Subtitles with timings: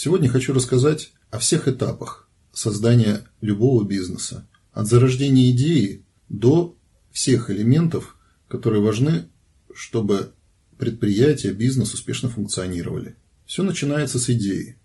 [0.00, 4.46] Сегодня хочу рассказать о всех этапах создания любого бизнеса.
[4.72, 6.76] От зарождения идеи до
[7.10, 8.16] всех элементов,
[8.46, 9.26] которые важны,
[9.74, 10.34] чтобы
[10.78, 13.16] предприятие, бизнес успешно функционировали.
[13.44, 14.78] Все начинается с идеи.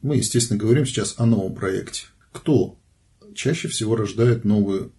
[0.00, 2.04] Мы, естественно, говорим сейчас о новом проекте.
[2.30, 2.78] Кто
[3.34, 4.92] чаще всего рождает новую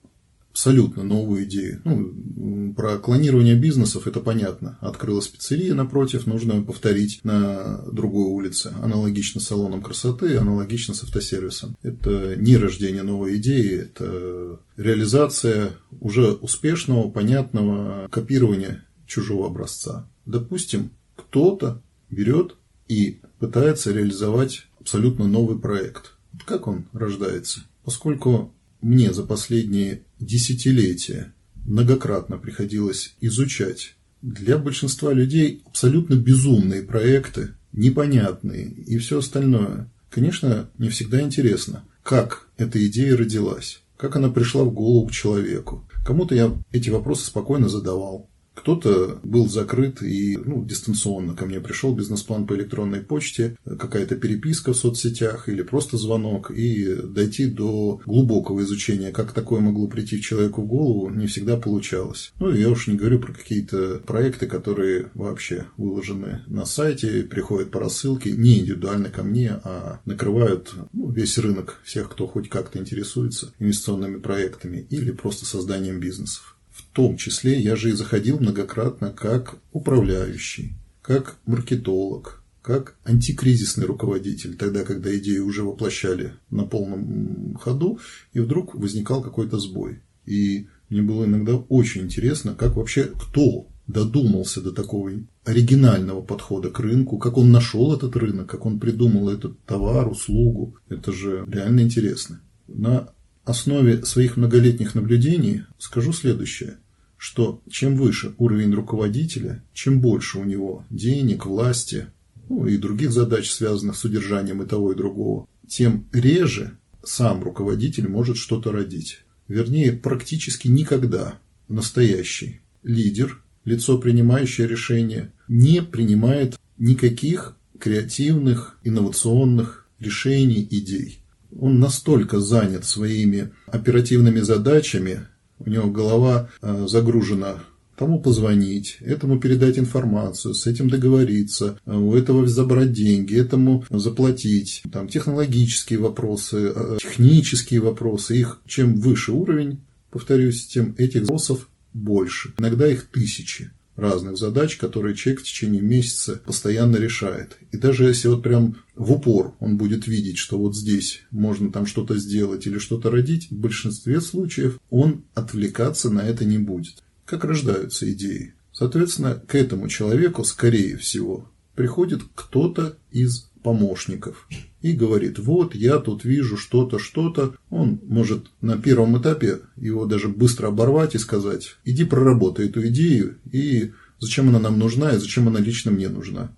[0.53, 1.81] абсолютно новую идею.
[1.83, 4.77] Ну, про клонирование бизнесов это понятно.
[4.81, 8.71] Открылась пиццерия напротив, нужно повторить на другой улице.
[8.81, 11.75] Аналогично салоном красоты, аналогично с автосервисом.
[11.81, 20.07] Это не рождение новой идеи, это реализация уже успешного, понятного копирования чужого образца.
[20.27, 26.13] Допустим, кто-то берет и пытается реализовать абсолютно новый проект.
[26.45, 27.61] Как он рождается?
[27.83, 31.33] Поскольку мне за последние десятилетия
[31.65, 39.89] многократно приходилось изучать для большинства людей абсолютно безумные проекты, непонятные и все остальное.
[40.09, 45.87] Конечно, не всегда интересно, как эта идея родилась, как она пришла в голову человеку.
[46.05, 51.93] Кому-то я эти вопросы спокойно задавал, кто-то был закрыт и ну, дистанционно ко мне пришел
[51.93, 58.61] бизнес-план по электронной почте, какая-то переписка в соцсетях или просто звонок, и дойти до глубокого
[58.61, 62.31] изучения, как такое могло прийти человеку в голову, не всегда получалось.
[62.39, 67.79] Ну, я уж не говорю про какие-то проекты, которые вообще выложены на сайте, приходят по
[67.79, 73.53] рассылке, не индивидуально ко мне, а накрывают ну, весь рынок всех, кто хоть как-то интересуется
[73.59, 76.52] инвестиционными проектами или просто созданием бизнесов.
[76.93, 84.83] Том числе я же и заходил многократно как управляющий, как маркетолог, как антикризисный руководитель, тогда,
[84.83, 87.99] когда идеи уже воплощали на полном ходу,
[88.31, 90.01] и вдруг возникал какой-то сбой.
[90.25, 95.11] И мне было иногда очень интересно, как вообще кто додумался до такого
[95.43, 100.77] оригинального подхода к рынку, как он нашел этот рынок, как он придумал этот товар, услугу.
[100.87, 102.39] Это же реально интересно.
[102.67, 103.09] На
[103.43, 106.77] основе своих многолетних наблюдений скажу следующее,
[107.23, 112.07] что чем выше уровень руководителя, чем больше у него денег, власти
[112.49, 118.09] ну, и других задач, связанных с удержанием и того и другого, тем реже сам руководитель
[118.09, 119.21] может что-то родить.
[119.47, 121.39] Вернее, практически никогда
[121.69, 131.23] настоящий лидер, лицо, принимающее решения, не принимает никаких креативных, инновационных решений, идей
[131.59, 135.27] он настолько занят своими оперативными задачами,
[135.65, 137.63] у него голова э, загружена
[137.95, 144.83] тому позвонить, этому передать информацию, с этим договориться, э, у этого забрать деньги, этому заплатить.
[144.91, 148.37] Там технологические вопросы, э, технические вопросы.
[148.37, 149.79] Их чем выше уровень,
[150.09, 152.53] повторюсь, тем этих вопросов больше.
[152.57, 157.57] Иногда их тысячи разных задач, которые человек в течение месяца постоянно решает.
[157.71, 161.85] И даже если вот прям в упор он будет видеть, что вот здесь можно там
[161.85, 167.03] что-то сделать или что-то родить, в большинстве случаев он отвлекаться на это не будет.
[167.25, 168.55] Как рождаются идеи?
[168.71, 174.47] Соответственно, к этому человеку, скорее всего, приходит кто-то из помощников
[174.83, 177.55] и говорит, вот я тут вижу что-то, что-то.
[177.69, 183.37] Он может на первом этапе его даже быстро оборвать и сказать, иди проработай эту идею
[183.51, 186.51] и зачем она нам нужна и зачем она лично мне нужна.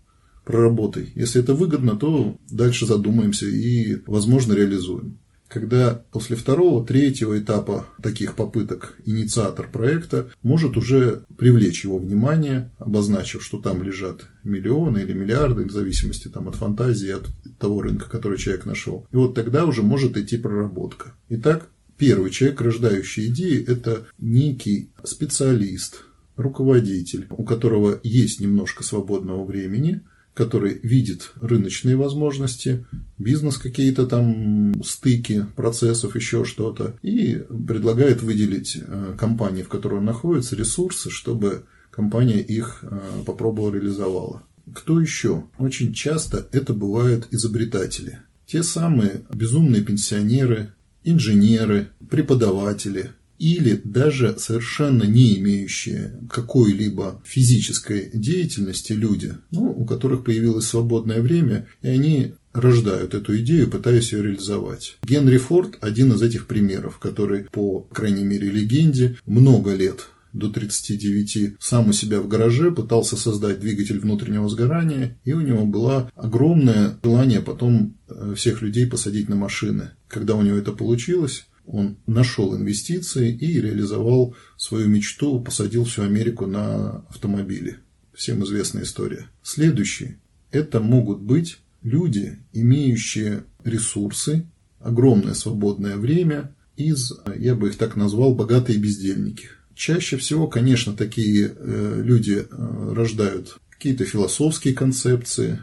[0.44, 1.12] Проработай.
[1.16, 8.36] Если это выгодно, то дальше задумаемся и, возможно, реализуем когда после второго, третьего этапа таких
[8.36, 15.66] попыток инициатор проекта может уже привлечь его внимание, обозначив, что там лежат миллионы или миллиарды,
[15.66, 17.28] в зависимости там, от фантазии, от
[17.60, 19.08] того рынка, который человек нашел.
[19.12, 21.14] И вот тогда уже может идти проработка.
[21.30, 26.02] Итак, первый человек, рождающий идеи, это некий специалист,
[26.36, 30.02] руководитель, у которого есть немножко свободного времени–
[30.36, 32.86] который видит рыночные возможности,
[33.18, 40.06] бизнес какие-то там стыки процессов, еще что-то, и предлагает выделить э, компании, в которой он
[40.06, 44.44] находится, ресурсы, чтобы компания их э, попробовала реализовала.
[44.74, 45.46] Кто еще?
[45.58, 48.20] Очень часто это бывают изобретатели.
[48.46, 50.74] Те самые безумные пенсионеры,
[51.06, 60.68] инженеры, преподаватели, или даже совершенно не имеющие какой-либо физической деятельности люди, ну, у которых появилось
[60.68, 64.98] свободное время, и они рождают эту идею, пытаясь ее реализовать.
[65.04, 71.56] Генри Форд– один из этих примеров, который, по крайней мере, легенде, много лет до 39
[71.60, 76.98] сам у себя в гараже пытался создать двигатель внутреннего сгорания, и у него было огромное
[77.04, 79.92] желание потом э, всех людей посадить на машины.
[80.08, 86.46] Когда у него это получилось, он нашел инвестиции и реализовал свою мечту, посадил всю Америку
[86.46, 87.78] на автомобили.
[88.14, 89.28] Всем известная история.
[89.44, 90.18] Следующий.
[90.52, 94.46] Это могут быть люди, имеющие ресурсы,
[94.80, 99.50] огромное свободное время из, я бы их так назвал, богатые бездельники.
[99.74, 105.62] Чаще всего, конечно, такие э, люди э, рождают какие-то философские концепции,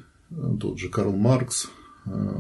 [0.60, 1.68] тот же Карл Маркс,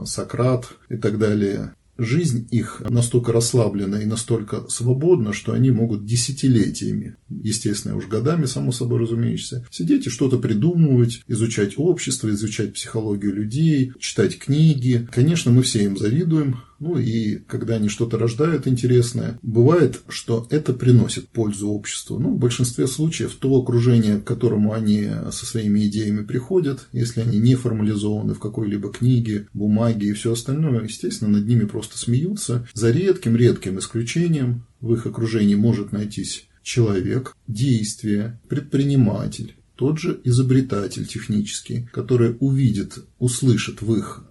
[0.04, 7.16] Сократ и так далее жизнь их настолько расслаблена и настолько свободна, что они могут десятилетиями,
[7.28, 13.92] естественно, уж годами, само собой разумеется, сидеть и что-то придумывать, изучать общество, изучать психологию людей,
[13.98, 15.06] читать книги.
[15.12, 20.72] Конечно, мы все им завидуем, ну и когда они что-то рождают интересное, бывает, что это
[20.72, 22.18] приносит пользу обществу.
[22.18, 27.38] Ну, в большинстве случаев то окружение, к которому они со своими идеями приходят, если они
[27.38, 32.66] не формализованы в какой-либо книге, бумаге и все остальное, естественно, над ними просто смеются.
[32.74, 41.88] За редким-редким исключением в их окружении может найтись человек, действие, предприниматель, тот же изобретатель технический,
[41.92, 44.24] который увидит, услышит в их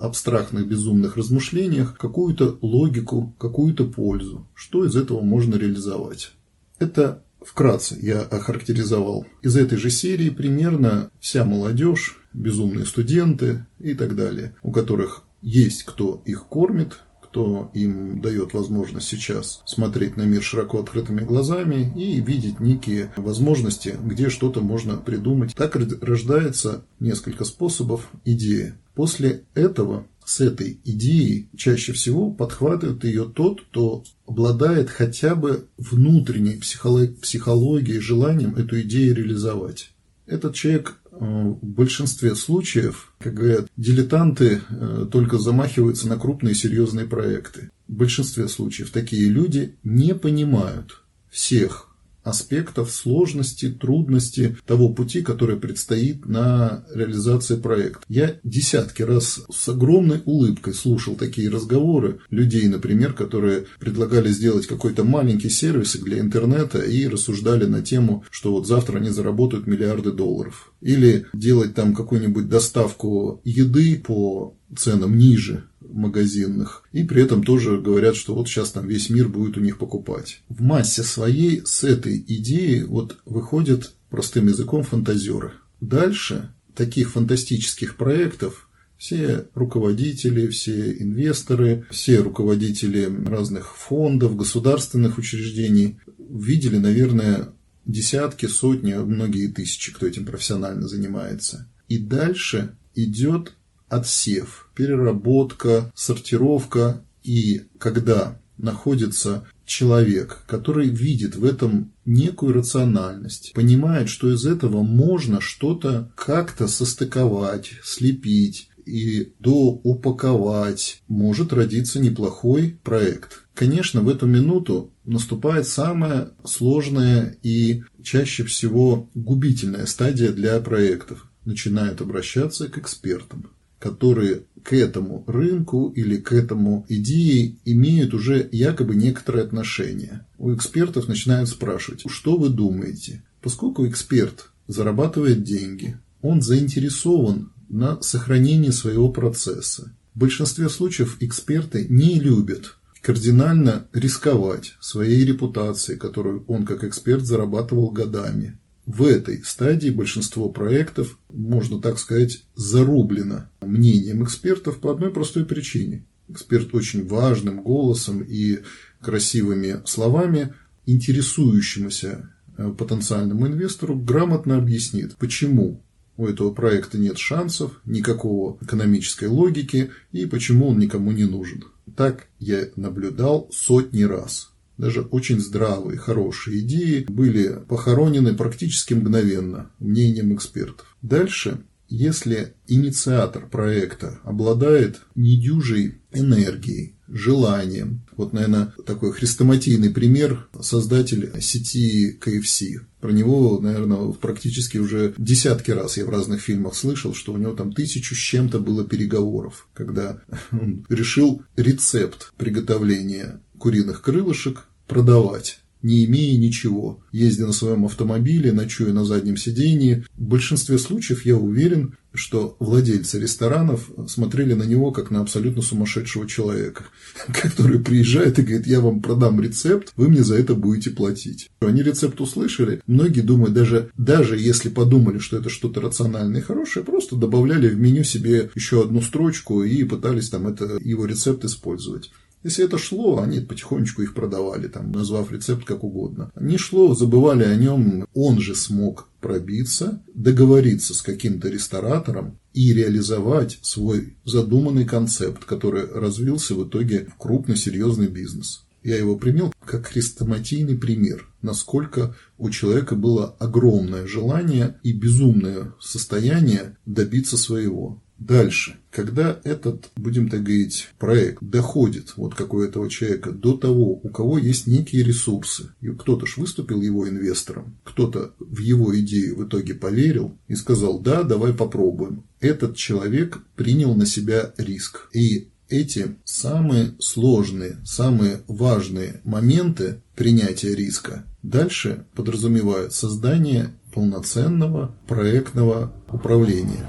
[0.00, 4.46] абстрактных безумных размышлениях какую-то логику, какую-то пользу.
[4.54, 6.32] Что из этого можно реализовать?
[6.78, 9.26] Это вкратце я охарактеризовал.
[9.42, 15.84] Из этой же серии примерно вся молодежь, безумные студенты и так далее, у которых есть
[15.84, 22.20] кто их кормит, кто им дает возможность сейчас смотреть на мир широко открытыми глазами и
[22.20, 25.54] видеть некие возможности, где что-то можно придумать.
[25.54, 28.74] Так рождается несколько способов идеи.
[28.96, 36.56] После этого с этой идеей чаще всего подхватывает ее тот, кто обладает хотя бы внутренней
[36.56, 39.90] психологией, желанием эту идею реализовать.
[40.26, 47.04] Этот человек э, в большинстве случаев, как говорят, дилетанты э, только замахиваются на крупные серьезные
[47.06, 47.70] проекты.
[47.86, 51.85] В большинстве случаев такие люди не понимают всех
[52.26, 58.04] аспектов сложности, трудности того пути, который предстоит на реализации проекта.
[58.08, 65.04] Я десятки раз с огромной улыбкой слушал такие разговоры людей, например, которые предлагали сделать какой-то
[65.04, 70.72] маленький сервис для интернета и рассуждали на тему, что вот завтра они заработают миллиарды долларов.
[70.80, 75.64] Или делать там какую-нибудь доставку еды по ценам ниже
[75.96, 76.82] магазинных.
[76.92, 80.42] И при этом тоже говорят, что вот сейчас там весь мир будет у них покупать.
[80.48, 85.52] В массе своей с этой идеей вот выходят простым языком фантазеры.
[85.80, 96.78] Дальше таких фантастических проектов все руководители, все инвесторы, все руководители разных фондов, государственных учреждений видели,
[96.78, 97.50] наверное,
[97.84, 101.68] десятки, сотни, многие тысячи, кто этим профессионально занимается.
[101.88, 103.52] И дальше идет
[103.88, 107.02] отсев, переработка, сортировка.
[107.22, 115.40] И когда находится человек, который видит в этом некую рациональность, понимает, что из этого можно
[115.40, 123.42] что-то как-то состыковать, слепить и доупаковать, может родиться неплохой проект.
[123.54, 131.26] Конечно, в эту минуту наступает самая сложная и чаще всего губительная стадия для проектов.
[131.44, 133.50] Начинают обращаться к экспертам
[133.86, 140.26] которые к этому рынку или к этому идее имеют уже якобы некоторое отношение.
[140.38, 143.22] У экспертов начинают спрашивать, что вы думаете?
[143.40, 149.92] Поскольку эксперт зарабатывает деньги, он заинтересован на сохранении своего процесса.
[150.14, 157.90] В большинстве случаев эксперты не любят кардинально рисковать своей репутацией, которую он как эксперт зарабатывал
[157.90, 165.44] годами в этой стадии большинство проектов, можно так сказать, зарублено мнением экспертов по одной простой
[165.44, 166.04] причине.
[166.28, 168.60] Эксперт очень важным голосом и
[169.00, 170.54] красивыми словами
[170.86, 175.82] интересующемуся э, потенциальному инвестору грамотно объяснит, почему
[176.16, 181.64] у этого проекта нет шансов, никакого экономической логики и почему он никому не нужен.
[181.96, 190.34] Так я наблюдал сотни раз даже очень здравые, хорошие идеи были похоронены практически мгновенно мнением
[190.34, 190.96] экспертов.
[191.02, 202.18] Дальше если инициатор проекта обладает недюжей энергией, желанием, вот, наверное, такой хрестоматийный пример– создатель сети
[202.20, 202.80] KFC.
[203.00, 207.52] Про него, наверное, практически уже десятки раз я в разных фильмах слышал, что у него
[207.52, 210.20] там тысячу с чем-то было переговоров, когда
[210.52, 218.92] он решил рецепт приготовления куриных крылышек продавать не имея ничего, ездя на своем автомобиле, ночуя
[218.92, 220.04] на заднем сидении.
[220.16, 226.26] В большинстве случаев, я уверен, что владельцы ресторанов смотрели на него как на абсолютно сумасшедшего
[226.26, 226.84] человека,
[227.42, 231.50] который приезжает и говорит, я вам продам рецепт, вы мне за это будете платить.
[231.60, 236.84] Они рецепт услышали, многие думают, даже, даже если подумали, что это что-то рациональное и хорошее,
[236.84, 242.10] просто добавляли в меню себе еще одну строчку и пытались там это, его рецепт использовать.
[242.46, 246.30] Если это шло, они потихонечку их продавали, там, назвав рецепт как угодно.
[246.38, 253.58] Не шло, забывали о нем, он же смог пробиться, договориться с каким-то ресторатором и реализовать
[253.62, 258.64] свой задуманный концепт, который развился в итоге в крупный серьезный бизнес.
[258.84, 266.76] Я его принял как хрестоматийный пример, насколько у человека было огромное желание и безумное состояние
[266.86, 268.00] добиться своего.
[268.18, 274.00] Дальше, когда этот, будем так говорить, проект доходит вот как у этого человека до того,
[274.02, 279.36] у кого есть некие ресурсы, и кто-то ж выступил его инвестором, кто-то в его идею
[279.36, 282.24] в итоге поверил и сказал, да, давай попробуем.
[282.40, 285.08] Этот человек принял на себя риск.
[285.12, 296.86] И эти самые сложные, самые важные моменты принятия риска дальше подразумевают создание полноценного проектного управления.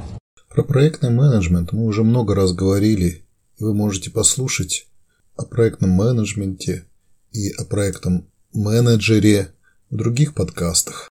[0.57, 3.23] Про проектный менеджмент мы уже много раз говорили,
[3.59, 4.87] и вы можете послушать
[5.35, 6.83] о проектном менеджменте
[7.31, 9.53] и о проектном менеджере
[9.91, 11.09] в других подкастах.